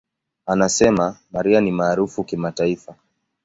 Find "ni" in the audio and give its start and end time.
1.63-1.71